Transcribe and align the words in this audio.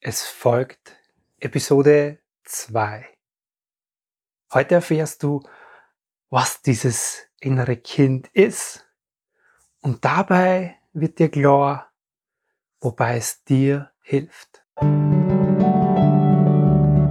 Es 0.00 0.22
folgt 0.22 0.96
Episode 1.40 2.18
2. 2.44 3.04
Heute 4.54 4.76
erfährst 4.76 5.24
du, 5.24 5.42
was 6.30 6.62
dieses 6.62 7.26
innere 7.40 7.76
Kind 7.76 8.28
ist 8.28 8.86
und 9.80 10.04
dabei 10.04 10.76
wird 10.92 11.18
dir 11.18 11.28
klar, 11.28 11.90
wobei 12.80 13.16
es 13.16 13.42
dir 13.42 13.90
hilft. 14.00 14.64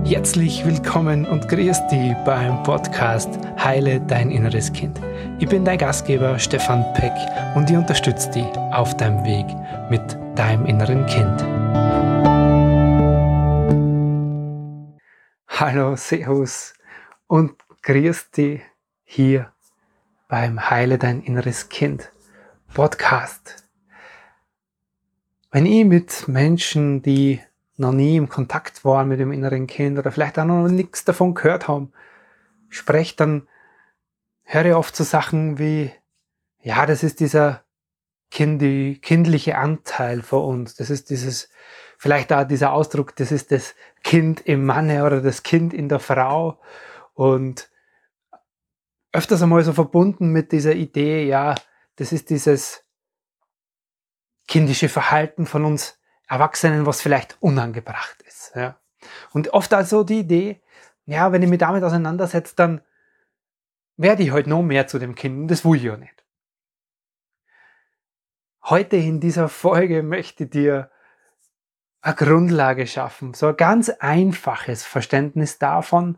Herzlich 0.06 0.66
willkommen 0.66 1.26
und 1.26 1.50
grüß 1.50 1.88
dich 1.88 2.14
beim 2.24 2.64
Podcast 2.64 3.38
Heile 3.62 4.00
dein 4.00 4.32
inneres 4.32 4.72
Kind. 4.72 4.98
Ich 5.40 5.50
bin 5.50 5.66
dein 5.66 5.78
Gastgeber 5.78 6.40
Stefan 6.40 6.86
Peck 6.94 7.12
und 7.54 7.70
ich 7.70 7.76
unterstütze 7.76 8.32
dich 8.32 8.48
auf 8.72 8.96
deinem 8.96 9.26
Weg 9.26 9.46
mit 9.90 10.18
deinem 10.40 10.66
inneren 10.66 11.06
Kind. 11.08 12.27
Hallo, 15.60 15.96
Servus 15.96 16.76
und 17.26 17.56
grüß 17.82 18.30
dich 18.30 18.62
hier 19.04 19.52
beim 20.28 20.70
Heile 20.70 21.00
dein 21.00 21.24
inneres 21.24 21.70
Kind 21.70 22.12
Podcast. 22.76 23.68
Wenn 25.50 25.66
ich 25.66 25.84
mit 25.84 26.28
Menschen, 26.28 27.02
die 27.02 27.42
noch 27.76 27.92
nie 27.92 28.18
im 28.18 28.30
Kontakt 28.30 28.86
waren 28.86 29.08
mit 29.08 29.20
dem 29.20 29.32
inneren 29.32 29.66
Kind 29.66 29.98
oder 29.98 30.12
vielleicht 30.12 30.38
auch 30.38 30.46
noch 30.46 30.68
nichts 30.68 31.06
davon 31.06 31.34
gehört 31.34 31.68
haben, 31.68 31.92
spreche, 32.70 33.16
dann 33.16 33.48
höre 34.44 34.66
ich 34.66 34.76
oft 34.76 34.96
so 34.96 35.04
Sachen 35.04 35.58
wie, 35.58 35.92
ja, 36.62 36.86
das 36.86 37.02
ist 37.02 37.20
dieser 37.20 37.64
kind, 38.32 38.62
kindliche 39.02 39.58
Anteil 39.58 40.22
vor 40.22 40.46
uns. 40.46 40.76
Das 40.76 40.90
ist 40.90 41.10
dieses 41.10 41.50
vielleicht 41.98 42.32
auch 42.32 42.44
dieser 42.44 42.74
Ausdruck, 42.74 43.16
das 43.16 43.32
ist 43.32 43.52
das 43.52 43.76
Kind 44.04 44.42
im 44.42 44.66
Manne 44.66 45.04
oder 45.04 45.22
das 45.22 45.44
Kind 45.44 45.74
in 45.74 45.90
der 45.90 46.00
Frau 46.00 46.60
und 47.14 47.70
öfters 49.12 49.42
einmal 49.42 49.64
so 49.64 49.74
verbunden 49.74 50.32
mit 50.32 50.52
dieser 50.52 50.76
Idee, 50.76 51.26
ja, 51.26 51.56
das 51.96 52.12
ist 52.12 52.30
dieses 52.30 52.84
kindische 54.48 54.90
Verhalten 54.90 55.46
von 55.46 55.66
uns 55.66 56.00
Erwachsenen, 56.28 56.86
was 56.86 57.02
vielleicht 57.02 57.38
unangebracht 57.40 58.22
ist. 58.28 58.52
Ja. 58.56 58.80
Und 59.32 59.54
oft 59.54 59.74
also 59.74 60.04
die 60.04 60.20
Idee, 60.20 60.62
ja, 61.06 61.32
wenn 61.32 61.42
ich 61.42 61.50
mich 61.50 61.60
damit 61.60 61.84
auseinandersetze, 61.84 62.54
dann 62.56 62.82
werde 63.96 64.24
ich 64.24 64.32
halt 64.32 64.46
noch 64.48 64.62
mehr 64.62 64.88
zu 64.88 65.00
dem 65.00 65.16
Kind 65.16 65.50
das 65.50 65.66
will 65.66 65.78
ich 65.78 65.84
ja 65.84 65.98
nicht. 65.98 66.24
Heute 68.70 68.98
in 68.98 69.22
dieser 69.22 69.48
Folge 69.48 70.04
möchte 70.04 70.44
ich 70.44 70.50
dir 70.50 70.92
eine 72.02 72.16
Grundlage 72.16 72.86
schaffen, 72.86 73.34
so 73.34 73.48
ein 73.48 73.56
ganz 73.56 73.88
einfaches 73.88 74.84
Verständnis 74.84 75.58
davon, 75.58 76.18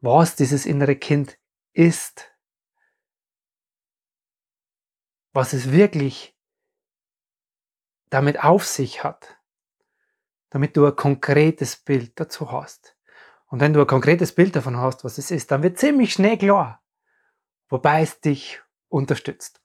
was 0.00 0.36
dieses 0.36 0.66
innere 0.66 0.94
Kind 0.94 1.36
ist, 1.72 2.32
was 5.32 5.52
es 5.52 5.72
wirklich 5.72 6.38
damit 8.08 8.44
auf 8.44 8.64
sich 8.64 9.02
hat, 9.02 9.36
damit 10.50 10.76
du 10.76 10.86
ein 10.86 10.94
konkretes 10.94 11.74
Bild 11.74 12.20
dazu 12.20 12.52
hast. 12.52 12.96
Und 13.46 13.58
wenn 13.58 13.72
du 13.72 13.80
ein 13.80 13.88
konkretes 13.88 14.32
Bild 14.32 14.54
davon 14.54 14.76
hast, 14.76 15.02
was 15.02 15.18
es 15.18 15.32
ist, 15.32 15.50
dann 15.50 15.64
wird 15.64 15.78
ziemlich 15.80 16.12
schnell 16.12 16.38
klar, 16.38 16.84
wobei 17.68 18.02
es 18.02 18.20
dich 18.20 18.62
unterstützt. 18.86 19.63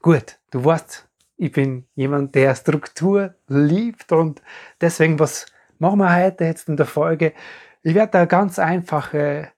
Gut, 0.00 0.38
du 0.50 0.64
weißt, 0.64 1.08
ich 1.36 1.52
bin 1.52 1.86
jemand, 1.94 2.34
der 2.34 2.54
Struktur 2.54 3.34
liebt 3.46 4.12
und 4.12 4.42
deswegen, 4.80 5.18
was 5.18 5.46
machen 5.78 5.98
wir 5.98 6.14
heute 6.14 6.44
jetzt 6.44 6.68
in 6.68 6.76
der 6.76 6.86
Folge? 6.86 7.34
Ich 7.82 7.94
werde 7.94 8.12
da 8.12 8.24
ganz 8.24 8.58
einfache, 8.58 9.52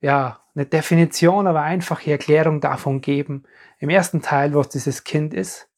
ja, 0.00 0.40
eine 0.54 0.66
Definition, 0.66 1.46
aber 1.46 1.62
einfache 1.62 2.10
Erklärung 2.10 2.60
davon 2.60 3.00
geben. 3.00 3.44
Im 3.78 3.88
ersten 3.88 4.22
Teil, 4.22 4.54
was 4.54 4.68
dieses 4.68 5.04
Kind 5.04 5.34
ist. 5.34 5.68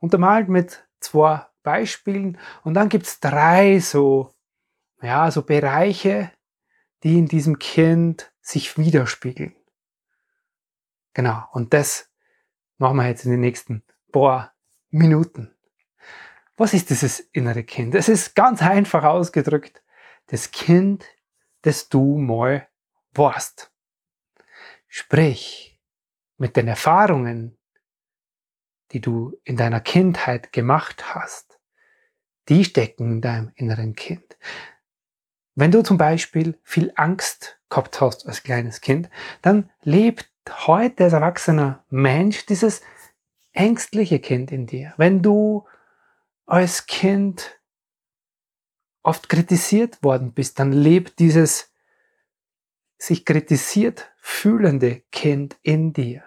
Untermalt 0.00 0.48
mit 0.48 0.86
zwei 1.00 1.46
Beispielen 1.62 2.38
und 2.62 2.74
dann 2.74 2.88
gibt's 2.88 3.20
drei 3.20 3.78
so, 3.80 4.34
ja, 5.02 5.30
so 5.30 5.42
Bereiche, 5.42 6.30
die 7.02 7.18
in 7.18 7.26
diesem 7.26 7.58
Kind 7.58 8.32
sich 8.40 8.78
widerspiegeln. 8.78 9.54
Genau. 11.14 11.44
Und 11.52 11.74
das 11.74 12.07
machen 12.78 12.96
wir 12.96 13.06
jetzt 13.08 13.24
in 13.24 13.30
den 13.30 13.40
nächsten 13.40 13.82
paar 14.12 14.54
Minuten. 14.90 15.54
Was 16.56 16.74
ist 16.74 16.90
dieses 16.90 17.20
innere 17.20 17.62
Kind? 17.62 17.94
Es 17.94 18.08
ist 18.08 18.34
ganz 18.34 18.62
einfach 18.62 19.04
ausgedrückt 19.04 19.82
das 20.28 20.50
Kind, 20.50 21.04
das 21.62 21.88
du 21.88 22.18
mal 22.18 22.68
warst. 23.12 23.72
Sprich, 24.86 25.80
mit 26.36 26.56
den 26.56 26.68
Erfahrungen, 26.68 27.58
die 28.92 29.00
du 29.00 29.38
in 29.44 29.56
deiner 29.56 29.80
Kindheit 29.80 30.52
gemacht 30.52 31.14
hast, 31.14 31.58
die 32.48 32.64
stecken 32.64 33.12
in 33.12 33.20
deinem 33.20 33.52
inneren 33.56 33.94
Kind. 33.94 34.38
Wenn 35.54 35.72
du 35.72 35.82
zum 35.82 35.98
Beispiel 35.98 36.58
viel 36.62 36.92
Angst 36.94 37.60
gehabt 37.68 38.00
hast 38.00 38.26
als 38.26 38.42
kleines 38.42 38.80
Kind, 38.80 39.10
dann 39.42 39.70
lebt 39.82 40.30
heute 40.66 41.04
als 41.04 41.12
erwachsener 41.12 41.84
Mensch 41.90 42.46
dieses 42.46 42.82
ängstliche 43.52 44.18
Kind 44.18 44.52
in 44.52 44.66
dir, 44.66 44.94
wenn 44.96 45.22
du 45.22 45.66
als 46.46 46.86
Kind 46.86 47.58
oft 49.02 49.28
kritisiert 49.28 50.02
worden 50.02 50.32
bist, 50.32 50.58
dann 50.58 50.72
lebt 50.72 51.18
dieses 51.18 51.72
sich 52.98 53.24
kritisiert 53.24 54.10
fühlende 54.18 55.02
Kind 55.12 55.56
in 55.62 55.92
dir. 55.92 56.22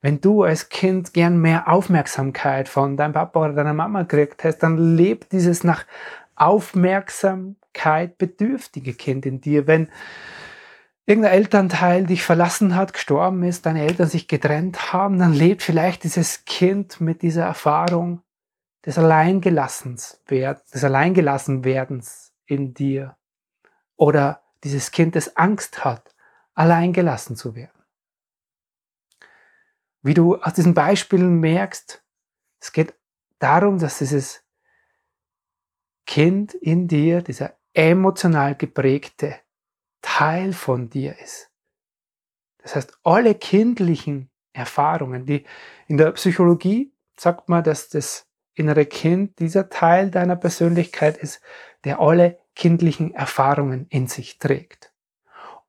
Wenn 0.00 0.20
du 0.20 0.42
als 0.42 0.68
Kind 0.68 1.14
gern 1.14 1.40
mehr 1.40 1.68
Aufmerksamkeit 1.68 2.68
von 2.68 2.96
deinem 2.96 3.12
Papa 3.12 3.44
oder 3.44 3.54
deiner 3.54 3.74
Mama 3.74 4.02
gekriegt 4.02 4.44
hast, 4.44 4.58
dann 4.58 4.96
lebt 4.96 5.32
dieses 5.32 5.64
nach 5.64 5.84
Aufmerksamkeit 6.34 8.18
bedürftige 8.18 8.94
Kind 8.94 9.26
in 9.26 9.40
dir. 9.40 9.66
Wenn 9.66 9.88
irgendein 11.06 11.32
Elternteil 11.32 12.06
dich 12.06 12.22
verlassen 12.22 12.74
hat, 12.74 12.92
gestorben 12.92 13.42
ist, 13.42 13.66
deine 13.66 13.82
Eltern 13.82 14.08
sich 14.08 14.28
getrennt 14.28 14.92
haben, 14.92 15.18
dann 15.18 15.32
lebt 15.32 15.62
vielleicht 15.62 16.04
dieses 16.04 16.44
Kind 16.44 17.00
mit 17.00 17.22
dieser 17.22 17.44
Erfahrung 17.44 18.22
des 18.84 18.98
Alleingelassens, 18.98 20.20
des 20.28 20.84
Alleingelassenwerdens 20.84 22.32
in 22.46 22.74
dir. 22.74 23.16
Oder 23.96 24.42
dieses 24.64 24.90
Kind, 24.90 25.16
das 25.16 25.36
Angst 25.36 25.84
hat, 25.84 26.14
alleingelassen 26.54 27.36
zu 27.36 27.54
werden. 27.54 27.82
Wie 30.02 30.14
du 30.14 30.36
aus 30.36 30.54
diesen 30.54 30.74
Beispielen 30.74 31.38
merkst, 31.40 32.02
es 32.60 32.72
geht 32.72 32.94
darum, 33.38 33.78
dass 33.78 33.98
dieses 33.98 34.44
Kind 36.06 36.54
in 36.54 36.88
dir, 36.88 37.22
dieser 37.22 37.56
emotional 37.72 38.54
geprägte 38.56 39.36
Teil 40.02 40.52
von 40.52 40.90
dir 40.90 41.18
ist. 41.18 41.50
Das 42.58 42.76
heißt, 42.76 42.98
alle 43.02 43.34
kindlichen 43.34 44.30
Erfahrungen, 44.52 45.26
die 45.26 45.44
in 45.88 45.96
der 45.96 46.12
Psychologie 46.12 46.92
sagt 47.16 47.48
man, 47.48 47.64
dass 47.64 47.88
das 47.88 48.26
innere 48.54 48.86
Kind 48.86 49.38
dieser 49.38 49.70
Teil 49.70 50.10
deiner 50.10 50.36
Persönlichkeit 50.36 51.16
ist, 51.16 51.40
der 51.84 52.00
alle 52.00 52.38
kindlichen 52.54 53.14
Erfahrungen 53.14 53.86
in 53.88 54.06
sich 54.06 54.38
trägt. 54.38 54.92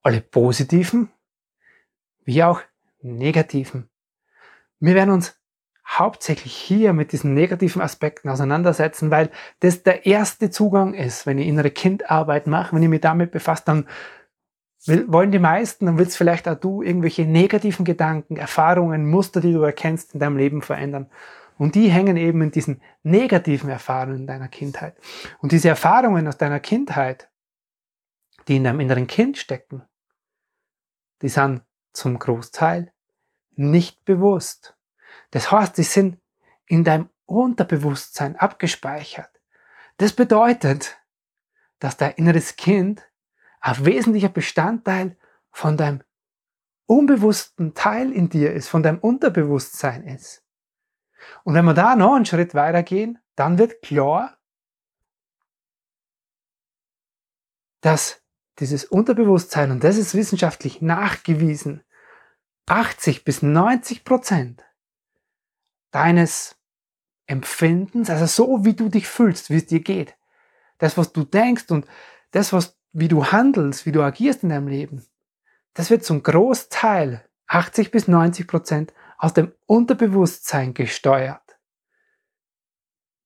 Alle 0.01 0.21
positiven, 0.21 1.11
wie 2.25 2.43
auch 2.43 2.61
negativen. 3.01 3.89
Wir 4.79 4.95
werden 4.95 5.11
uns 5.11 5.39
hauptsächlich 5.87 6.53
hier 6.55 6.93
mit 6.93 7.11
diesen 7.11 7.33
negativen 7.33 7.81
Aspekten 7.81 8.29
auseinandersetzen, 8.29 9.11
weil 9.11 9.29
das 9.59 9.83
der 9.83 10.05
erste 10.05 10.49
Zugang 10.49 10.93
ist, 10.93 11.25
wenn 11.25 11.37
ich 11.37 11.47
innere 11.47 11.71
Kindarbeit 11.71 12.47
mache, 12.47 12.75
wenn 12.75 12.83
ich 12.83 12.89
mich 12.89 13.01
damit 13.01 13.31
befasse, 13.31 13.63
dann 13.65 13.87
wollen 14.85 15.31
die 15.31 15.39
meisten, 15.39 15.85
dann 15.85 15.97
willst 15.97 16.17
vielleicht 16.17 16.47
auch 16.47 16.59
du 16.59 16.81
irgendwelche 16.81 17.25
negativen 17.25 17.85
Gedanken, 17.85 18.35
Erfahrungen, 18.35 19.09
Muster, 19.09 19.39
die 19.39 19.53
du 19.53 19.61
erkennst 19.61 20.13
in 20.13 20.19
deinem 20.19 20.37
Leben 20.37 20.61
verändern. 20.61 21.09
Und 21.57 21.75
die 21.75 21.89
hängen 21.89 22.17
eben 22.17 22.41
in 22.41 22.51
diesen 22.51 22.81
negativen 23.03 23.69
Erfahrungen 23.69 24.21
in 24.21 24.27
deiner 24.27 24.47
Kindheit. 24.47 24.97
Und 25.39 25.51
diese 25.51 25.69
Erfahrungen 25.69 26.27
aus 26.27 26.37
deiner 26.37 26.59
Kindheit, 26.59 27.29
die 28.47 28.57
in 28.57 28.63
deinem 28.63 28.79
inneren 28.79 29.07
Kind 29.07 29.37
stecken, 29.37 29.83
die 31.21 31.29
sind 31.29 31.61
zum 31.93 32.19
Großteil 32.19 32.91
nicht 33.55 34.03
bewusst. 34.03 34.75
Das 35.31 35.51
heißt, 35.51 35.77
die 35.77 35.83
sind 35.83 36.19
in 36.65 36.83
deinem 36.83 37.09
Unterbewusstsein 37.25 38.35
abgespeichert. 38.35 39.29
Das 39.97 40.11
bedeutet, 40.13 40.97
dass 41.79 41.97
dein 41.97 42.13
inneres 42.13 42.55
Kind 42.55 43.07
ein 43.63 43.85
wesentlicher 43.85 44.29
Bestandteil 44.29 45.17
von 45.49 45.77
deinem 45.77 46.03
unbewussten 46.85 47.73
Teil 47.73 48.11
in 48.11 48.29
dir 48.29 48.53
ist, 48.53 48.67
von 48.67 48.83
deinem 48.83 48.99
Unterbewusstsein 48.99 50.03
ist. 50.03 50.43
Und 51.45 51.53
wenn 51.53 51.63
wir 51.63 51.73
da 51.73 51.95
noch 51.95 52.15
einen 52.15 52.25
Schritt 52.25 52.53
weitergehen, 52.53 53.19
dann 53.35 53.57
wird 53.57 53.81
klar, 53.81 54.37
dass 57.79 58.21
dieses 58.59 58.83
Unterbewusstsein, 58.83 59.71
und 59.71 59.83
das 59.83 59.97
ist 59.97 60.13
wissenschaftlich 60.13 60.81
nachgewiesen, 60.81 61.83
80 62.65 63.23
bis 63.23 63.41
90 63.41 64.03
Prozent 64.03 64.65
deines 65.91 66.57
Empfindens, 67.27 68.09
also 68.09 68.25
so 68.25 68.65
wie 68.65 68.73
du 68.73 68.89
dich 68.89 69.07
fühlst, 69.07 69.49
wie 69.49 69.57
es 69.57 69.67
dir 69.67 69.79
geht, 69.79 70.17
das, 70.79 70.97
was 70.97 71.13
du 71.13 71.23
denkst 71.23 71.71
und 71.71 71.87
das, 72.31 72.51
was, 72.51 72.77
wie 72.93 73.07
du 73.07 73.25
handelst, 73.25 73.85
wie 73.85 73.91
du 73.91 74.01
agierst 74.01 74.43
in 74.43 74.49
deinem 74.49 74.67
Leben, 74.67 75.05
das 75.73 75.89
wird 75.89 76.05
zum 76.05 76.23
Großteil, 76.23 77.27
80 77.47 77.91
bis 77.91 78.07
90 78.07 78.47
Prozent, 78.47 78.93
aus 79.17 79.33
dem 79.33 79.51
Unterbewusstsein 79.65 80.73
gesteuert. 80.73 81.41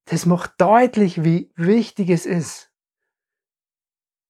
Das 0.06 0.26
macht 0.26 0.54
deutlich, 0.60 1.24
wie 1.24 1.52
wichtig 1.56 2.10
es 2.10 2.26
ist, 2.26 2.72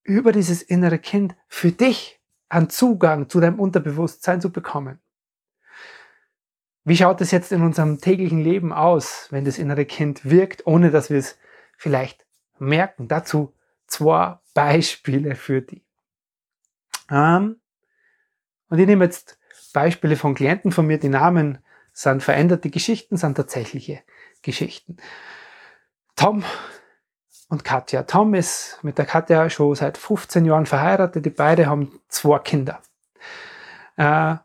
über 0.04 0.32
dieses 0.32 0.64
innere 0.64 0.98
Kind 0.98 1.36
für 1.48 1.72
dich 1.72 2.20
einen 2.50 2.70
Zugang 2.70 3.30
zu 3.30 3.40
deinem 3.40 3.60
Unterbewusstsein 3.60 4.42
zu 4.42 4.52
bekommen. 4.52 5.00
Wie 6.84 6.96
schaut 6.96 7.20
es 7.20 7.32
jetzt 7.32 7.52
in 7.52 7.62
unserem 7.62 8.00
täglichen 8.00 8.40
Leben 8.40 8.72
aus, 8.72 9.28
wenn 9.30 9.44
das 9.44 9.60
innere 9.60 9.86
Kind 9.86 10.24
wirkt, 10.24 10.66
ohne 10.66 10.90
dass 10.90 11.10
wir 11.10 11.20
es 11.20 11.38
vielleicht 11.76 12.26
merken? 12.58 13.10
Dazu 13.10 13.54
zwei 13.88 14.40
Beispiele 14.58 15.36
für 15.36 15.62
die. 15.62 15.86
Ähm, 17.12 17.62
und 18.70 18.80
ich 18.80 18.88
nehme 18.88 19.06
jetzt 19.06 19.38
Beispiele 19.72 20.16
von 20.16 20.34
Klienten 20.34 20.72
von 20.72 20.88
mir. 20.88 20.98
Die 20.98 21.10
Namen 21.10 21.60
sind 21.94 22.24
veränderte 22.24 22.72
Geschichten, 22.72 23.18
sind 23.18 23.36
tatsächliche 23.36 24.02
Geschichten. 24.42 24.98
Tom 26.16 26.44
und 27.50 27.64
Katja. 27.64 28.02
Tom 28.02 28.34
ist 28.34 28.80
mit 28.82 28.98
der 28.98 29.06
Katja 29.06 29.48
schon 29.52 29.76
seit 29.76 29.96
15 29.96 30.44
Jahren 30.46 30.66
verheiratet. 30.66 31.24
Die 31.24 31.30
beiden 31.30 31.68
haben 31.68 32.02
zwei 32.10 32.40
Kinder. 32.40 32.82
Äh, 33.96 34.38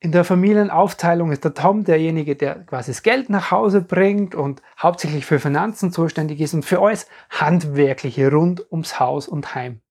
in 0.00 0.12
der 0.12 0.24
Familienaufteilung 0.24 1.30
ist 1.30 1.44
der 1.44 1.54
Tom 1.54 1.84
derjenige, 1.84 2.34
der 2.34 2.64
quasi 2.64 2.90
das 2.90 3.02
Geld 3.02 3.28
nach 3.28 3.50
Hause 3.50 3.82
bringt 3.82 4.34
und 4.34 4.62
hauptsächlich 4.78 5.26
für 5.26 5.38
Finanzen 5.38 5.92
zuständig 5.92 6.40
ist 6.40 6.54
und 6.54 6.64
für 6.64 6.80
alles 6.80 7.06
Handwerkliche 7.28 8.30
rund 8.32 8.64
ums 8.72 8.98
Haus 8.98 9.28
und 9.28 9.54
Heim. 9.54 9.82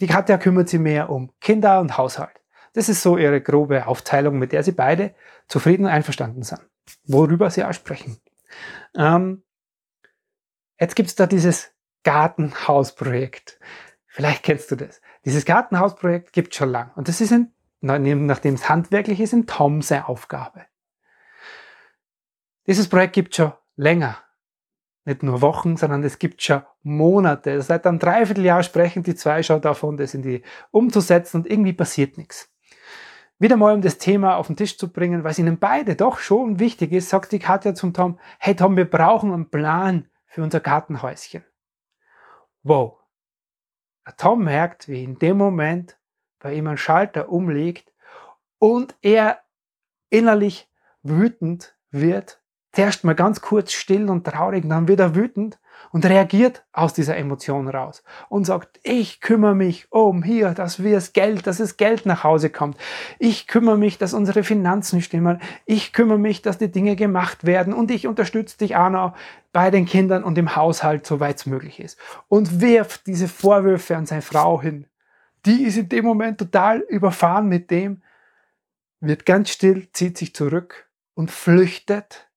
Die 0.00 0.06
Katja 0.06 0.38
kümmert 0.38 0.68
sich 0.68 0.80
mehr 0.80 1.10
um 1.10 1.30
Kinder 1.40 1.80
und 1.80 1.96
Haushalt. 1.98 2.40
Das 2.72 2.88
ist 2.88 3.02
so 3.02 3.16
ihre 3.16 3.40
grobe 3.40 3.86
Aufteilung, 3.86 4.38
mit 4.38 4.52
der 4.52 4.62
sie 4.62 4.72
beide 4.72 5.14
zufrieden 5.48 5.84
und 5.84 5.90
einverstanden 5.90 6.42
sind. 6.42 6.60
Worüber 7.04 7.50
sie 7.50 7.64
auch 7.64 7.72
sprechen. 7.72 8.18
Ähm, 8.96 9.42
Jetzt 10.78 10.94
gibt's 10.94 11.14
da 11.14 11.26
dieses 11.26 11.72
Gartenhausprojekt. 12.04 13.58
Vielleicht 14.06 14.42
kennst 14.42 14.70
du 14.70 14.76
das. 14.76 15.00
Dieses 15.24 15.44
Gartenhausprojekt 15.44 16.32
gibt's 16.32 16.56
schon 16.56 16.70
lang. 16.70 16.90
Und 16.96 17.08
das 17.08 17.20
ist, 17.20 17.32
ein, 17.32 17.52
nachdem 17.86 18.54
es 18.54 18.68
handwerklich 18.68 19.20
ist, 19.20 19.32
in 19.32 19.46
Tom 19.46 19.82
seine 19.82 20.08
Aufgabe. 20.08 20.66
Dieses 22.66 22.88
Projekt 22.88 23.14
gibt's 23.14 23.36
schon 23.36 23.52
länger. 23.76 24.18
Nicht 25.04 25.22
nur 25.22 25.40
Wochen, 25.40 25.76
sondern 25.76 26.02
es 26.02 26.18
gibt 26.18 26.42
schon 26.42 26.62
Monate. 26.82 27.62
Seit 27.62 27.86
einem 27.86 28.00
Dreivierteljahr 28.00 28.64
sprechen 28.64 29.04
die 29.04 29.14
zwei 29.14 29.42
schon 29.44 29.60
davon, 29.60 29.96
das 29.96 30.14
in 30.14 30.22
die 30.22 30.42
umzusetzen 30.72 31.38
und 31.38 31.50
irgendwie 31.50 31.72
passiert 31.72 32.18
nichts. 32.18 32.52
Wieder 33.38 33.56
mal, 33.56 33.74
um 33.74 33.82
das 33.82 33.98
Thema 33.98 34.36
auf 34.36 34.48
den 34.48 34.56
Tisch 34.56 34.78
zu 34.78 34.90
bringen, 34.92 35.22
weil 35.22 35.30
es 35.30 35.38
ihnen 35.38 35.58
beide 35.58 35.94
doch 35.94 36.18
schon 36.18 36.58
wichtig 36.58 36.92
ist, 36.92 37.10
sagt 37.10 37.32
die 37.32 37.38
Katja 37.38 37.74
zum 37.74 37.92
Tom, 37.92 38.18
hey 38.38 38.56
Tom, 38.56 38.76
wir 38.76 38.88
brauchen 38.88 39.32
einen 39.32 39.50
Plan 39.50 40.08
für 40.26 40.42
unser 40.42 40.60
Gartenhäuschen. 40.60 41.44
Wow. 42.62 42.98
Tom 44.16 44.44
merkt, 44.44 44.88
wie 44.88 45.04
in 45.04 45.18
dem 45.18 45.36
Moment 45.36 45.98
bei 46.46 46.54
ihm 46.54 46.68
ein 46.68 46.78
Schalter 46.78 47.28
umlegt 47.28 47.92
und 48.60 48.94
er 49.02 49.40
innerlich 50.10 50.70
wütend 51.02 51.74
wird. 51.90 52.40
Zuerst 52.70 53.02
mal 53.02 53.16
ganz 53.16 53.40
kurz 53.40 53.72
still 53.72 54.08
und 54.08 54.24
traurig, 54.24 54.64
dann 54.68 54.86
wird 54.86 55.16
wütend 55.16 55.58
und 55.90 56.06
reagiert 56.06 56.64
aus 56.72 56.94
dieser 56.94 57.16
Emotion 57.16 57.66
raus 57.66 58.04
und 58.28 58.44
sagt, 58.44 58.78
ich 58.84 59.20
kümmere 59.20 59.56
mich 59.56 59.90
um 59.90 60.22
hier, 60.22 60.50
dass 60.50 60.84
wir 60.84 60.94
das 60.94 61.12
Geld, 61.12 61.48
dass 61.48 61.56
das 61.56 61.76
Geld 61.78 62.06
nach 62.06 62.22
Hause 62.22 62.48
kommt. 62.48 62.76
Ich 63.18 63.48
kümmere 63.48 63.76
mich, 63.76 63.98
dass 63.98 64.14
unsere 64.14 64.44
Finanzen 64.44 65.02
stimmen. 65.02 65.40
Ich 65.64 65.92
kümmere 65.92 66.18
mich, 66.18 66.42
dass 66.42 66.58
die 66.58 66.70
Dinge 66.70 66.94
gemacht 66.94 67.44
werden 67.44 67.72
und 67.72 67.90
ich 67.90 68.06
unterstütze 68.06 68.58
dich 68.58 68.76
auch 68.76 68.90
noch 68.90 69.16
bei 69.52 69.72
den 69.72 69.84
Kindern 69.84 70.22
und 70.22 70.38
im 70.38 70.54
Haushalt, 70.54 71.06
soweit 71.06 71.38
es 71.38 71.46
möglich 71.46 71.80
ist. 71.80 71.98
Und 72.28 72.60
wirft 72.60 73.08
diese 73.08 73.26
Vorwürfe 73.26 73.96
an 73.96 74.06
seine 74.06 74.22
Frau 74.22 74.62
hin. 74.62 74.86
Die 75.46 75.64
ist 75.64 75.76
in 75.76 75.88
dem 75.88 76.04
Moment 76.04 76.38
total 76.38 76.80
überfahren 76.80 77.48
mit 77.48 77.70
dem, 77.70 78.02
wird 79.00 79.24
ganz 79.24 79.50
still, 79.50 79.90
zieht 79.92 80.18
sich 80.18 80.34
zurück 80.34 80.90
und 81.14 81.30
flüchtet 81.30 82.30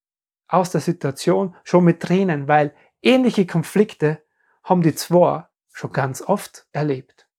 aus 0.48 0.72
der 0.72 0.82
Situation 0.82 1.56
schon 1.64 1.84
mit 1.84 2.02
Tränen, 2.02 2.48
weil 2.48 2.74
Ähnliche 3.02 3.46
Konflikte 3.46 4.22
haben 4.64 4.82
die 4.82 4.94
zwei 4.94 5.48
schon 5.72 5.94
ganz 5.94 6.22
oft 6.22 6.68
erlebt. 6.74 7.30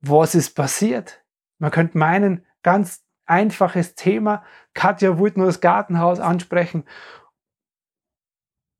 Was 0.00 0.34
ist 0.34 0.54
passiert? 0.54 1.24
Man 1.58 1.70
könnte 1.70 1.96
meinen, 1.96 2.44
ganz 2.62 3.04
einfaches 3.24 3.94
Thema. 3.94 4.44
Katja 4.74 5.18
wollte 5.18 5.38
nur 5.38 5.46
das 5.46 5.60
Gartenhaus 5.60 6.20
ansprechen, 6.20 6.84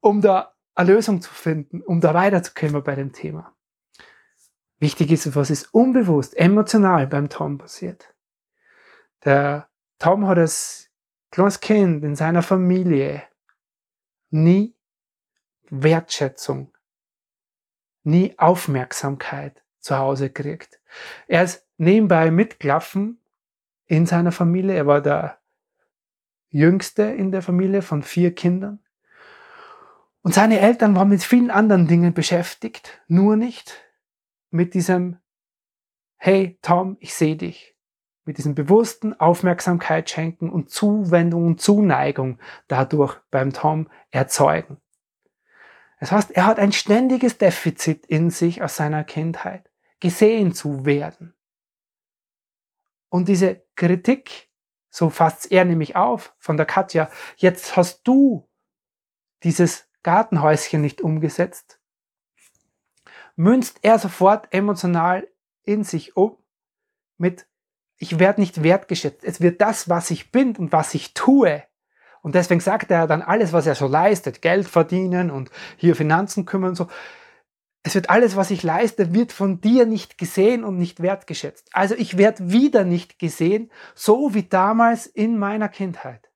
um 0.00 0.20
da 0.20 0.54
eine 0.74 0.92
Lösung 0.92 1.22
zu 1.22 1.32
finden, 1.32 1.80
um 1.80 2.00
da 2.00 2.12
weiterzukommen 2.12 2.82
bei 2.84 2.94
dem 2.94 3.12
Thema. 3.12 3.54
Wichtig 4.78 5.10
ist, 5.12 5.34
was 5.34 5.50
ist 5.50 5.72
unbewusst, 5.72 6.36
emotional 6.36 7.06
beim 7.06 7.28
Tom 7.28 7.58
passiert. 7.58 8.14
Der 9.24 9.68
Tom 9.98 10.26
hat 10.26 10.38
als 10.38 10.90
kleines 11.30 11.60
Kind 11.60 12.04
in 12.04 12.16
seiner 12.16 12.42
Familie 12.42 13.22
nie 14.30 14.76
Wertschätzung, 15.70 16.72
nie 18.02 18.38
Aufmerksamkeit 18.38 19.62
zu 19.80 19.96
Hause 19.96 20.30
kriegt. 20.30 20.80
Er 21.26 21.44
ist 21.44 21.66
nebenbei 21.76 22.30
mitklaffen 22.30 23.20
in 23.86 24.06
seiner 24.06 24.32
Familie. 24.32 24.74
Er 24.74 24.86
war 24.86 25.00
der 25.00 25.38
jüngste 26.50 27.02
in 27.02 27.32
der 27.32 27.42
Familie 27.42 27.82
von 27.82 28.02
vier 28.02 28.34
Kindern. 28.34 28.80
Und 30.22 30.34
seine 30.34 30.60
Eltern 30.60 30.94
waren 30.96 31.08
mit 31.08 31.22
vielen 31.22 31.50
anderen 31.50 31.86
Dingen 31.86 32.14
beschäftigt, 32.14 33.02
nur 33.08 33.36
nicht 33.36 33.83
mit 34.54 34.74
diesem 34.74 35.18
Hey 36.16 36.58
Tom, 36.62 36.96
ich 37.00 37.12
sehe 37.12 37.36
dich. 37.36 37.76
Mit 38.24 38.38
diesem 38.38 38.54
bewussten 38.54 39.12
Aufmerksamkeit 39.12 40.08
schenken 40.08 40.48
und 40.48 40.70
Zuwendung 40.70 41.44
und 41.44 41.60
Zuneigung 41.60 42.38
dadurch 42.68 43.18
beim 43.30 43.52
Tom 43.52 43.90
erzeugen. 44.12 44.80
Das 45.98 46.12
heißt, 46.12 46.30
er 46.30 46.46
hat 46.46 46.58
ein 46.58 46.72
ständiges 46.72 47.36
Defizit 47.36 48.06
in 48.06 48.30
sich 48.30 48.62
aus 48.62 48.76
seiner 48.76 49.02
Kindheit, 49.04 49.70
gesehen 49.98 50.54
zu 50.54 50.86
werden. 50.86 51.34
Und 53.08 53.28
diese 53.28 53.66
Kritik, 53.74 54.50
so 54.88 55.10
fasst 55.10 55.50
er 55.50 55.64
nämlich 55.64 55.96
auf 55.96 56.34
von 56.38 56.56
der 56.56 56.66
Katja, 56.66 57.10
jetzt 57.36 57.76
hast 57.76 58.04
du 58.04 58.48
dieses 59.42 59.90
Gartenhäuschen 60.04 60.80
nicht 60.80 61.00
umgesetzt, 61.00 61.80
münzt 63.36 63.80
er 63.82 63.98
sofort 63.98 64.52
emotional 64.52 65.28
in 65.62 65.84
sich 65.84 66.16
um 66.16 66.36
mit, 67.16 67.46
ich 67.96 68.18
werde 68.18 68.40
nicht 68.40 68.62
wertgeschätzt. 68.62 69.24
Es 69.24 69.40
wird 69.40 69.60
das, 69.60 69.88
was 69.88 70.10
ich 70.10 70.32
bin 70.32 70.56
und 70.56 70.72
was 70.72 70.94
ich 70.94 71.14
tue, 71.14 71.62
und 72.24 72.34
deswegen 72.34 72.60
sagt 72.60 72.90
er 72.90 73.06
dann 73.06 73.20
alles, 73.20 73.52
was 73.52 73.66
er 73.66 73.74
so 73.74 73.86
leistet, 73.86 74.40
Geld 74.40 74.66
verdienen 74.66 75.30
und 75.30 75.50
hier 75.76 75.94
Finanzen 75.94 76.46
kümmern 76.46 76.70
und 76.70 76.76
so. 76.76 76.88
Es 77.82 77.94
wird 77.94 78.08
alles, 78.08 78.34
was 78.34 78.50
ich 78.50 78.62
leiste, 78.62 79.12
wird 79.12 79.30
von 79.30 79.60
dir 79.60 79.84
nicht 79.84 80.16
gesehen 80.16 80.64
und 80.64 80.78
nicht 80.78 81.02
wertgeschätzt. 81.02 81.68
Also 81.72 81.94
ich 81.94 82.16
werde 82.16 82.50
wieder 82.50 82.84
nicht 82.84 83.18
gesehen, 83.18 83.70
so 83.94 84.32
wie 84.32 84.44
damals 84.44 85.06
in 85.06 85.36
meiner 85.36 85.68
Kindheit. 85.68 86.30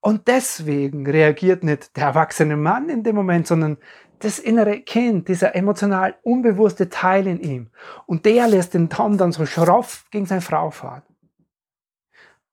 Und 0.00 0.28
deswegen 0.28 1.06
reagiert 1.06 1.64
nicht 1.64 1.96
der 1.96 2.08
erwachsene 2.08 2.58
Mann 2.58 2.90
in 2.90 3.04
dem 3.04 3.16
Moment, 3.16 3.46
sondern 3.46 3.78
das 4.20 4.38
innere 4.38 4.80
Kind, 4.80 5.28
dieser 5.28 5.54
emotional 5.54 6.16
unbewusste 6.22 6.88
Teil 6.88 7.26
in 7.26 7.40
ihm. 7.40 7.70
Und 8.06 8.24
der 8.26 8.48
lässt 8.48 8.74
den 8.74 8.90
Tom 8.90 9.18
dann 9.18 9.32
so 9.32 9.46
schroff 9.46 10.06
gegen 10.10 10.26
seine 10.26 10.40
Frau 10.40 10.70
fahren. 10.70 11.02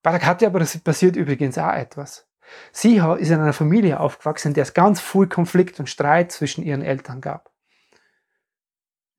Bei 0.03 0.11
der 0.11 0.19
Katja 0.19 0.49
aber 0.49 0.63
passiert 0.83 1.15
übrigens 1.15 1.57
auch 1.57 1.73
etwas. 1.73 2.27
Sie 2.71 2.97
ist 2.97 3.29
in 3.29 3.39
einer 3.39 3.53
Familie 3.53 3.99
aufgewachsen, 3.99 4.49
in 4.49 4.53
der 4.53 4.63
es 4.63 4.73
ganz 4.73 5.01
viel 5.01 5.27
Konflikt 5.27 5.79
und 5.79 5.89
Streit 5.89 6.31
zwischen 6.31 6.63
ihren 6.63 6.83
Eltern 6.83 7.21
gab. 7.21 7.51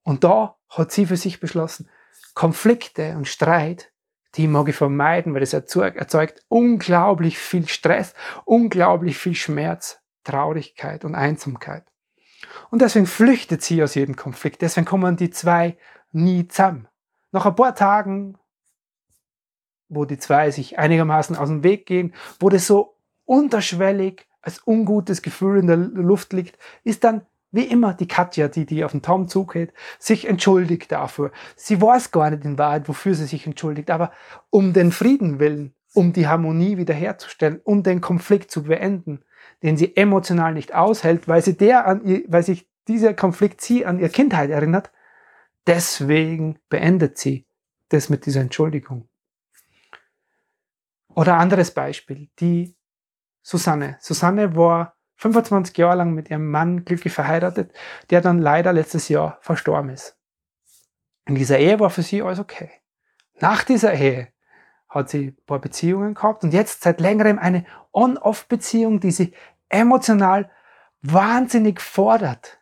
Und 0.04 0.22
da 0.22 0.56
hat 0.68 0.92
sie 0.92 1.06
für 1.06 1.16
sich 1.16 1.40
beschlossen, 1.40 1.90
Konflikte 2.34 3.16
und 3.16 3.26
Streit, 3.26 3.92
die 4.36 4.46
mag 4.46 4.68
ich 4.68 4.76
vermeiden, 4.76 5.34
weil 5.34 5.42
es 5.42 5.52
erzeugt, 5.52 5.96
erzeugt 5.96 6.44
unglaublich 6.48 7.38
viel 7.38 7.66
Stress, 7.66 8.14
unglaublich 8.44 9.18
viel 9.18 9.34
Schmerz, 9.34 10.00
Traurigkeit 10.22 11.04
und 11.04 11.14
Einsamkeit. 11.14 11.84
Und 12.70 12.82
deswegen 12.82 13.06
flüchtet 13.06 13.62
sie 13.62 13.82
aus 13.82 13.94
jedem 13.94 14.16
Konflikt. 14.16 14.62
Deswegen 14.62 14.86
kommen 14.86 15.16
die 15.16 15.30
zwei 15.30 15.76
nie 16.12 16.48
zusammen. 16.48 16.88
Nach 17.32 17.46
ein 17.46 17.54
paar 17.54 17.74
Tagen, 17.74 18.38
wo 19.88 20.04
die 20.04 20.18
zwei 20.18 20.50
sich 20.50 20.78
einigermaßen 20.78 21.36
aus 21.36 21.48
dem 21.48 21.62
Weg 21.62 21.86
gehen, 21.86 22.14
wo 22.40 22.48
das 22.48 22.66
so 22.66 22.96
unterschwellig 23.24 24.26
als 24.40 24.62
ungutes 24.66 25.22
Gefühl 25.22 25.58
in 25.58 25.66
der 25.66 25.76
Luft 25.76 26.32
liegt, 26.32 26.58
ist 26.84 27.04
dann 27.04 27.26
wie 27.50 27.64
immer 27.64 27.94
die 27.94 28.08
Katja, 28.08 28.48
die, 28.48 28.66
die 28.66 28.84
auf 28.84 28.92
den 28.92 29.02
Tom 29.02 29.28
zugeht, 29.28 29.72
sich 29.98 30.28
entschuldigt 30.28 30.92
dafür. 30.92 31.32
Sie 31.56 31.80
weiß 31.80 32.10
gar 32.10 32.30
nicht 32.30 32.44
in 32.44 32.58
Wahrheit, 32.58 32.88
wofür 32.88 33.14
sie 33.14 33.26
sich 33.26 33.46
entschuldigt, 33.46 33.90
aber 33.90 34.12
um 34.50 34.72
den 34.72 34.92
Frieden 34.92 35.38
willen, 35.38 35.74
um 35.94 36.12
die 36.12 36.28
Harmonie 36.28 36.76
wiederherzustellen, 36.76 37.60
um 37.64 37.82
den 37.82 38.00
Konflikt 38.00 38.50
zu 38.50 38.64
beenden, 38.64 39.24
den 39.62 39.76
sie 39.76 39.96
emotional 39.96 40.54
nicht 40.54 40.74
aushält, 40.74 41.28
weil 41.28 41.42
sie 41.42 41.56
der 41.56 41.86
an 41.86 42.04
ihr, 42.04 42.22
weil 42.28 42.42
sich 42.42 42.68
dieser 42.88 43.14
Konflikt 43.14 43.60
sie 43.60 43.84
an 43.86 43.98
ihre 43.98 44.10
Kindheit 44.10 44.50
erinnert, 44.50 44.92
deswegen 45.66 46.58
beendet 46.68 47.18
sie 47.18 47.46
das 47.88 48.08
mit 48.08 48.26
dieser 48.26 48.40
Entschuldigung. 48.40 49.08
Oder 51.14 51.38
anderes 51.38 51.70
Beispiel, 51.70 52.28
die 52.38 52.76
Susanne. 53.42 53.96
Susanne 54.00 54.54
war 54.54 54.96
25 55.16 55.76
Jahre 55.78 55.96
lang 55.96 56.12
mit 56.12 56.30
ihrem 56.30 56.50
Mann 56.50 56.84
glücklich 56.84 57.12
verheiratet, 57.12 57.72
der 58.10 58.20
dann 58.20 58.38
leider 58.38 58.72
letztes 58.72 59.08
Jahr 59.08 59.38
verstorben 59.40 59.90
ist. 59.90 60.18
In 61.26 61.34
dieser 61.34 61.58
Ehe 61.58 61.80
war 61.80 61.90
für 61.90 62.02
sie 62.02 62.22
alles 62.22 62.38
okay. 62.38 62.70
Nach 63.40 63.64
dieser 63.64 63.94
Ehe 63.94 64.28
hat 64.96 65.10
sie 65.10 65.28
ein 65.28 65.36
paar 65.46 65.60
Beziehungen 65.60 66.14
gehabt 66.14 66.44
und 66.44 66.52
jetzt 66.52 66.82
seit 66.82 67.00
längerem 67.00 67.38
eine 67.38 67.64
On-Off-Beziehung, 67.92 69.00
die 69.00 69.10
sie 69.10 69.32
emotional 69.68 70.50
wahnsinnig 71.02 71.80
fordert. 71.80 72.58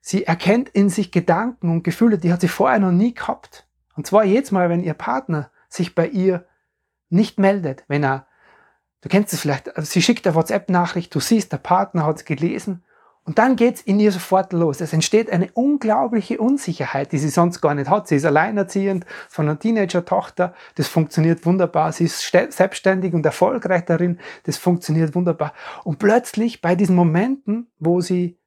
Sie 0.00 0.24
erkennt 0.24 0.68
in 0.68 0.90
sich 0.90 1.12
Gedanken 1.12 1.70
und 1.70 1.82
Gefühle, 1.82 2.18
die 2.18 2.32
hat 2.32 2.40
sie 2.40 2.48
vorher 2.48 2.78
noch 2.78 2.92
nie 2.92 3.14
gehabt. 3.14 3.66
Und 3.96 4.06
zwar 4.06 4.24
jedes 4.24 4.50
Mal, 4.50 4.68
wenn 4.68 4.82
ihr 4.82 4.94
Partner 4.94 5.50
sich 5.68 5.94
bei 5.94 6.06
ihr 6.06 6.46
nicht 7.08 7.38
meldet, 7.38 7.84
wenn 7.88 8.04
er 8.04 8.26
Du 9.04 9.10
kennst 9.10 9.34
es 9.34 9.40
vielleicht, 9.40 9.70
sie 9.76 10.00
schickt 10.00 10.26
eine 10.26 10.34
WhatsApp-Nachricht, 10.34 11.14
du 11.14 11.20
siehst, 11.20 11.52
der 11.52 11.58
Partner 11.58 12.06
hat 12.06 12.16
es 12.16 12.24
gelesen 12.24 12.84
und 13.24 13.38
dann 13.38 13.56
geht's 13.56 13.80
in 13.80 13.98
ihr 14.00 14.12
sofort 14.12 14.52
los. 14.52 14.82
Es 14.82 14.92
entsteht 14.92 15.30
eine 15.30 15.50
unglaubliche 15.52 16.38
Unsicherheit, 16.38 17.12
die 17.12 17.18
sie 17.18 17.30
sonst 17.30 17.62
gar 17.62 17.74
nicht 17.74 17.88
hat. 17.88 18.06
Sie 18.06 18.16
ist 18.16 18.26
alleinerziehend 18.26 19.06
von 19.28 19.48
einer 19.48 19.58
Teenager-Tochter, 19.58 20.54
das 20.74 20.88
funktioniert 20.88 21.46
wunderbar. 21.46 21.92
Sie 21.92 22.04
ist 22.04 22.20
selbstständig 22.50 23.14
und 23.14 23.24
erfolgreich 23.24 23.86
darin, 23.86 24.18
das 24.44 24.58
funktioniert 24.58 25.14
wunderbar. 25.14 25.54
Und 25.84 25.98
plötzlich 25.98 26.60
bei 26.60 26.74
diesen 26.74 26.96
Momenten, 26.96 27.68
wo 27.78 28.02
sie 28.02 28.38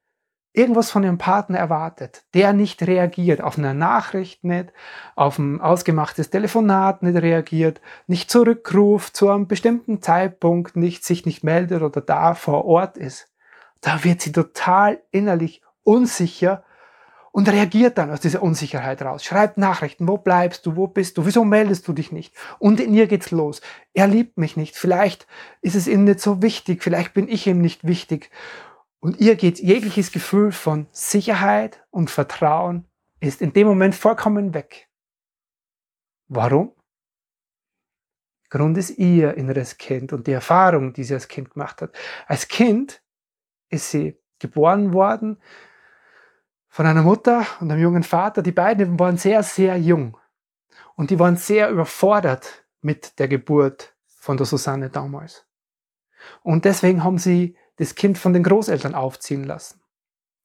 irgendwas 0.52 0.90
von 0.90 1.02
ihrem 1.02 1.18
Partner 1.18 1.58
erwartet, 1.58 2.24
der 2.34 2.52
nicht 2.52 2.82
reagiert, 2.82 3.40
auf 3.40 3.58
eine 3.58 3.74
Nachricht 3.74 4.44
nicht, 4.44 4.72
auf 5.16 5.38
ein 5.38 5.60
ausgemachtes 5.60 6.30
Telefonat 6.30 7.02
nicht 7.02 7.20
reagiert, 7.20 7.80
nicht 8.06 8.30
zurückruft 8.30 9.16
zu 9.16 9.28
einem 9.28 9.48
bestimmten 9.48 10.02
Zeitpunkt, 10.02 10.76
nicht 10.76 11.04
sich 11.04 11.26
nicht 11.26 11.42
meldet 11.42 11.82
oder 11.82 12.00
da 12.00 12.34
vor 12.34 12.64
Ort 12.64 12.96
ist, 12.96 13.28
da 13.80 14.04
wird 14.04 14.20
sie 14.20 14.32
total 14.32 15.02
innerlich 15.10 15.62
unsicher 15.82 16.64
und 17.32 17.48
reagiert 17.48 17.98
dann 17.98 18.10
aus 18.10 18.20
dieser 18.20 18.42
Unsicherheit 18.42 19.02
raus. 19.02 19.24
Schreibt 19.24 19.58
Nachrichten, 19.58 20.08
wo 20.08 20.16
bleibst 20.16 20.66
du, 20.66 20.76
wo 20.76 20.86
bist 20.86 21.18
du, 21.18 21.26
wieso 21.26 21.44
meldest 21.44 21.86
du 21.86 21.92
dich 21.92 22.10
nicht? 22.10 22.34
Und 22.58 22.80
in 22.80 22.94
ihr 22.94 23.06
geht's 23.06 23.30
los. 23.30 23.60
Er 23.92 24.08
liebt 24.08 24.38
mich 24.38 24.56
nicht, 24.56 24.76
vielleicht 24.76 25.26
ist 25.60 25.76
es 25.76 25.86
ihm 25.86 26.04
nicht 26.04 26.20
so 26.20 26.42
wichtig, 26.42 26.82
vielleicht 26.82 27.14
bin 27.14 27.28
ich 27.28 27.46
ihm 27.46 27.60
nicht 27.60 27.86
wichtig. 27.86 28.30
Und 29.00 29.20
ihr 29.20 29.36
geht 29.36 29.60
jegliches 29.60 30.10
Gefühl 30.10 30.50
von 30.50 30.88
Sicherheit 30.90 31.84
und 31.90 32.10
Vertrauen 32.10 32.86
ist 33.20 33.40
in 33.40 33.52
dem 33.52 33.66
Moment 33.66 33.94
vollkommen 33.94 34.54
weg. 34.54 34.88
Warum? 36.26 36.72
Grund 38.50 38.78
ist 38.78 38.98
ihr 38.98 39.34
inneres 39.34 39.76
Kind 39.76 40.12
und 40.12 40.26
die 40.26 40.32
Erfahrung, 40.32 40.92
die 40.92 41.04
sie 41.04 41.14
als 41.14 41.28
Kind 41.28 41.50
gemacht 41.50 41.82
hat. 41.82 41.92
Als 42.26 42.48
Kind 42.48 43.02
ist 43.68 43.90
sie 43.90 44.18
geboren 44.38 44.92
worden 44.92 45.38
von 46.68 46.86
einer 46.86 47.02
Mutter 47.02 47.44
und 47.60 47.70
einem 47.70 47.82
jungen 47.82 48.02
Vater. 48.02 48.42
Die 48.42 48.52
beiden 48.52 48.98
waren 48.98 49.16
sehr, 49.16 49.42
sehr 49.42 49.76
jung 49.76 50.16
und 50.94 51.10
die 51.10 51.18
waren 51.18 51.36
sehr 51.36 51.70
überfordert 51.70 52.64
mit 52.80 53.18
der 53.18 53.28
Geburt 53.28 53.94
von 54.06 54.36
der 54.36 54.46
Susanne 54.46 54.90
damals. 54.90 55.46
Und 56.42 56.64
deswegen 56.64 57.04
haben 57.04 57.18
sie 57.18 57.56
das 57.76 57.94
Kind 57.94 58.18
von 58.18 58.32
den 58.32 58.42
Großeltern 58.42 58.94
aufziehen 58.94 59.44
lassen. 59.44 59.80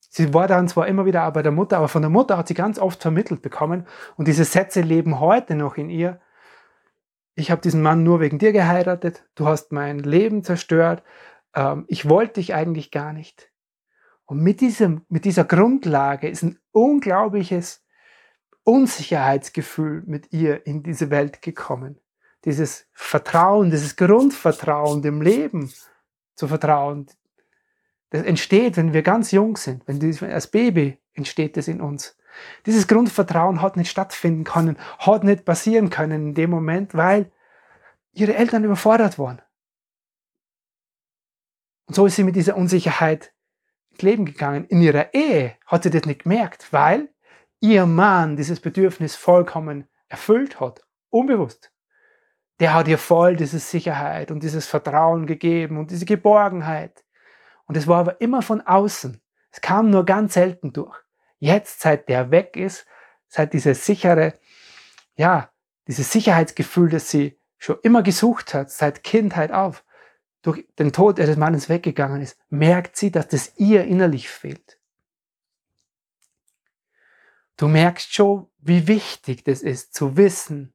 Sie 0.10 0.34
war 0.34 0.48
dann 0.48 0.68
zwar 0.68 0.88
immer 0.88 1.06
wieder 1.06 1.27
auch 1.27 1.34
bei 1.34 1.42
der 1.42 1.51
Mutter, 1.51 1.77
aber 1.77 1.88
von 1.88 2.03
der 2.03 2.12
Mutter 2.12 2.38
hat 2.38 2.48
sie 2.48 2.53
ganz 2.53 2.77
oft 2.77 3.01
vermittelt 3.01 3.42
bekommen 3.42 3.88
und 4.15 4.27
diese 4.27 4.46
Sätze 4.46 4.82
leben 4.82 5.20
heute 5.20 5.56
noch 5.56 5.75
in 5.75 5.89
ihr. 5.89 6.22
Ich 7.34 7.50
habe 7.50 7.62
diesen 7.62 7.82
Mann 7.82 8.03
nur 8.03 8.20
wegen 8.20 8.38
dir 8.38 8.51
geheiratet, 8.51 9.25
du 9.34 9.48
hast 9.48 9.72
mein 9.72 9.98
Leben 9.98 10.44
zerstört, 10.44 11.01
ähm, 11.55 11.86
ich 11.88 12.07
wollte 12.07 12.36
dich 12.36 12.53
eigentlich 12.53 12.91
gar 12.91 13.13
nicht. 13.13 13.51
Und 14.25 14.41
mit, 14.41 14.62
diesem, 14.62 15.05
mit 15.10 15.25
dieser 15.25 15.43
Grundlage 15.43 16.29
ist 16.29 16.43
ein 16.43 16.60
unglaubliches 16.72 17.83
Unsicherheitsgefühl 18.63 20.03
mit 20.05 20.31
ihr 20.31 20.65
in 20.65 20.83
diese 20.83 21.10
Welt 21.10 21.41
gekommen. 21.41 22.00
Dieses 22.45 22.88
Vertrauen, 22.93 23.69
dieses 23.69 23.95
Grundvertrauen 23.95 25.01
dem 25.01 25.22
Leben 25.22 25.72
zu 26.36 26.48
vertrauen, 26.48 27.07
das 28.10 28.24
entsteht, 28.24 28.77
wenn 28.77 28.93
wir 28.93 29.01
ganz 29.01 29.31
jung 29.31 29.57
sind, 29.57 29.88
wenn 29.88 30.00
das, 30.00 30.22
als 30.22 30.48
Baby 30.48 31.00
entsteht 31.13 31.57
das 31.57 31.67
in 31.67 31.81
uns. 31.81 32.17
Dieses 32.65 32.88
Grundvertrauen 32.88 33.62
hat 33.62 33.77
nicht 33.77 33.89
stattfinden 33.89 34.43
können, 34.43 34.77
hat 35.00 35.24
nicht 35.24 35.45
passieren 35.45 35.89
können 35.89 36.29
in 36.29 36.33
dem 36.33 36.50
Moment, 36.50 36.95
weil 36.95 37.31
ihre 38.13 38.36
Eltern 38.36 38.63
überfordert 38.63 39.19
waren. 39.19 39.41
Und 41.86 41.96
so 41.96 42.06
ist 42.06 42.16
sie 42.16 42.24
mit 42.24 42.36
dieser 42.36 42.56
Unsicherheit 42.56 43.34
ins 43.92 44.02
Leben 44.02 44.25
gegangen. 44.25 44.66
In 44.66 44.82
ihrer 44.82 45.13
Ehe 45.13 45.58
hat 45.66 45.84
sie 45.84 45.90
das 45.90 46.06
nicht 46.06 46.24
gemerkt, 46.24 46.72
weil 46.72 47.10
ihr 47.60 47.86
Mann 47.86 48.36
dieses 48.36 48.60
Bedürfnis 48.60 49.16
vollkommen 49.16 49.88
erfüllt 50.08 50.60
hat, 50.60 50.86
unbewusst. 51.10 51.72
Der 52.60 52.74
hat 52.74 52.88
ihr 52.88 52.98
voll 52.98 53.36
diese 53.36 53.60
Sicherheit 53.60 54.32
und 54.32 54.44
dieses 54.44 54.68
Vertrauen 54.68 55.25
gegeben 55.25 55.78
und 55.78 55.92
diese 55.92 56.06
Geborgenheit. 56.06 57.04
Und 57.66 57.78
es 57.78 57.88
war 57.88 58.00
aber 58.00 58.22
immer 58.22 58.42
von 58.42 58.62
außen. 58.62 59.22
Es 59.52 59.62
kam 59.62 59.90
nur 59.90 60.06
ganz 60.06 60.34
selten 60.34 60.74
durch. 60.74 60.98
Jetzt, 61.40 61.82
seit 61.82 62.10
der 62.10 62.32
weg 62.32 62.56
ist, 62.56 62.86
seit 63.28 63.54
dieses 63.54 63.86
sichere, 63.86 64.34
ja, 65.16 65.50
dieses 65.88 66.12
Sicherheitsgefühl, 66.12 66.90
das 66.90 67.10
sie 67.10 67.40
schon 67.58 67.78
immer 67.84 68.04
gesucht 68.04 68.54
hat, 68.54 68.72
seit 68.72 69.04
Kindheit 69.04 69.52
auf, 69.52 69.84
durch 70.43 70.65
den 70.77 70.93
Tod 70.93 71.17
ihres 71.17 71.38
Mannes 71.38 71.69
weggegangen 71.69 72.21
ist, 72.21 72.38
merkt 72.50 72.95
sie, 72.95 73.09
dass 73.09 73.27
das 73.27 73.53
ihr 73.57 73.85
innerlich 73.85 74.29
fehlt. 74.29 74.77
Du 77.57 77.67
merkst 77.67 78.13
schon, 78.13 78.47
wie 78.59 78.88
wichtig 78.88 79.43
das 79.43 79.63
ist, 79.63 79.95
zu 79.95 80.17
wissen, 80.17 80.73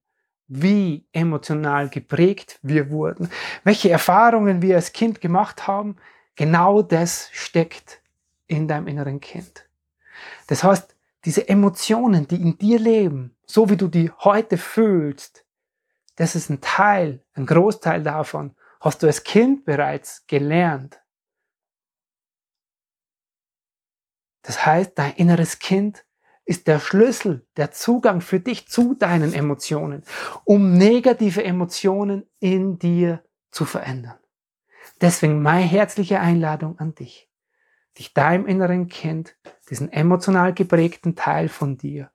wie 0.48 1.06
emotional 1.12 1.88
geprägt 1.88 2.58
wir 2.62 2.90
wurden, 2.90 3.30
welche 3.62 3.90
Erfahrungen 3.90 4.62
wir 4.62 4.74
als 4.74 4.92
Kind 4.92 5.20
gemacht 5.20 5.66
haben, 5.68 5.96
Genau 6.38 6.82
das 6.82 7.30
steckt 7.32 8.00
in 8.46 8.68
deinem 8.68 8.86
inneren 8.86 9.18
Kind. 9.18 9.68
Das 10.46 10.62
heißt, 10.62 10.94
diese 11.24 11.48
Emotionen, 11.48 12.28
die 12.28 12.40
in 12.40 12.56
dir 12.56 12.78
leben, 12.78 13.34
so 13.44 13.68
wie 13.68 13.76
du 13.76 13.88
die 13.88 14.12
heute 14.20 14.56
fühlst, 14.56 15.44
das 16.14 16.36
ist 16.36 16.48
ein 16.48 16.60
Teil, 16.60 17.24
ein 17.34 17.44
Großteil 17.44 18.04
davon, 18.04 18.54
hast 18.80 19.02
du 19.02 19.06
als 19.06 19.24
Kind 19.24 19.64
bereits 19.64 20.26
gelernt. 20.26 21.00
Das 24.42 24.64
heißt, 24.64 24.92
dein 24.96 25.14
inneres 25.14 25.58
Kind 25.58 26.04
ist 26.44 26.66
der 26.66 26.80
Schlüssel, 26.80 27.46
der 27.58 27.72
Zugang 27.72 28.22
für 28.22 28.40
dich 28.40 28.68
zu 28.68 28.94
deinen 28.94 29.34
Emotionen, 29.34 30.02
um 30.44 30.72
negative 30.72 31.44
Emotionen 31.44 32.24
in 32.40 32.78
dir 32.78 33.22
zu 33.50 33.66
verändern. 33.66 34.18
Deswegen 35.02 35.42
meine 35.42 35.66
herzliche 35.66 36.20
Einladung 36.20 36.78
an 36.78 36.94
dich, 36.94 37.28
dich 37.98 38.14
deinem 38.14 38.46
inneren 38.46 38.88
Kind, 38.88 39.36
diesen 39.68 39.92
emotional 39.92 40.54
geprägten 40.54 41.14
Teil 41.14 41.50
von 41.50 41.76
dir, 41.76 42.10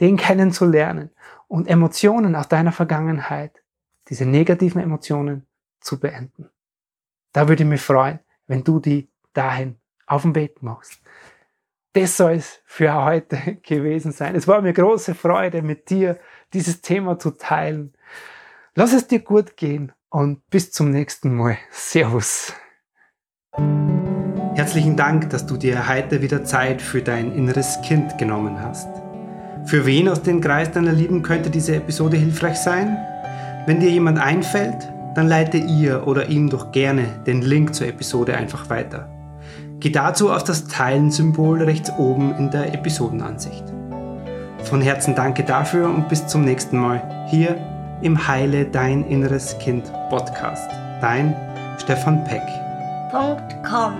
den 0.00 0.16
kennenzulernen 0.16 1.10
und 1.46 1.68
Emotionen 1.68 2.34
aus 2.34 2.48
deiner 2.48 2.72
Vergangenheit, 2.72 3.62
diese 4.08 4.24
negativen 4.24 4.80
Emotionen 4.80 5.46
zu 5.80 5.98
beenden. 6.00 6.50
Da 7.32 7.48
würde 7.48 7.62
ich 7.62 7.68
mich 7.68 7.82
freuen, 7.82 8.20
wenn 8.46 8.64
du 8.64 8.80
die 8.80 9.10
dahin 9.32 9.76
auf 10.06 10.22
dem 10.22 10.34
Weg 10.34 10.62
machst. 10.62 11.00
Das 11.92 12.16
soll 12.16 12.32
es 12.32 12.60
für 12.64 12.94
heute 13.04 13.58
gewesen 13.62 14.12
sein. 14.12 14.34
Es 14.34 14.46
war 14.46 14.60
mir 14.62 14.72
große 14.72 15.14
Freude, 15.14 15.62
mit 15.62 15.90
dir 15.90 16.18
dieses 16.52 16.80
Thema 16.80 17.18
zu 17.18 17.32
teilen. 17.32 17.94
Lass 18.74 18.92
es 18.92 19.06
dir 19.06 19.20
gut 19.20 19.56
gehen 19.56 19.92
und 20.10 20.48
bis 20.50 20.72
zum 20.72 20.90
nächsten 20.90 21.34
Mal. 21.34 21.58
Servus. 21.70 22.52
Herzlichen 24.54 24.96
Dank, 24.96 25.30
dass 25.30 25.46
du 25.46 25.56
dir 25.56 25.88
heute 25.88 26.22
wieder 26.22 26.44
Zeit 26.44 26.80
für 26.80 27.02
dein 27.02 27.32
inneres 27.32 27.78
Kind 27.82 28.16
genommen 28.16 28.60
hast. 28.60 28.88
Für 29.66 29.84
wen 29.84 30.08
aus 30.08 30.22
dem 30.22 30.40
Kreis 30.40 30.70
deiner 30.70 30.92
Lieben 30.92 31.22
könnte 31.22 31.50
diese 31.50 31.76
Episode 31.76 32.16
hilfreich 32.16 32.56
sein? 32.56 32.96
Wenn 33.66 33.80
dir 33.80 33.90
jemand 33.90 34.18
einfällt, 34.18 34.92
dann 35.16 35.28
leite 35.28 35.56
ihr 35.56 36.06
oder 36.06 36.28
ihm 36.28 36.50
doch 36.50 36.72
gerne 36.72 37.06
den 37.26 37.40
Link 37.40 37.74
zur 37.74 37.86
Episode 37.86 38.36
einfach 38.36 38.68
weiter. 38.68 39.08
Geh 39.80 39.88
dazu 39.90 40.30
auf 40.30 40.44
das 40.44 40.66
Teilen-Symbol 40.68 41.62
rechts 41.62 41.90
oben 41.98 42.34
in 42.36 42.50
der 42.50 42.74
Episodenansicht. 42.74 43.64
Von 44.64 44.82
Herzen 44.82 45.14
danke 45.14 45.42
dafür 45.42 45.88
und 45.88 46.10
bis 46.10 46.26
zum 46.26 46.44
nächsten 46.44 46.76
Mal 46.76 47.26
hier 47.30 47.56
im 48.02 48.28
Heile 48.28 48.66
Dein 48.66 49.06
Inneres 49.06 49.56
Kind 49.58 49.90
Podcast. 50.10 50.70
Dein 51.00 51.34
Stefan 51.78 52.22
Peck. 52.24 52.42
Com. 53.66 53.96